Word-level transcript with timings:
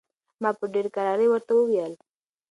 ما 0.41 0.49
په 0.59 0.65
ډېرې 0.73 0.89
کرارۍ 0.95 1.27
ورته 1.29 1.51
وویل. 1.55 1.93